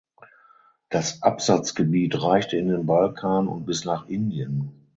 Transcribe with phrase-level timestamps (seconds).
[0.89, 4.71] Das Absatzgebiet reichte in den Balkan und bis nach Indien.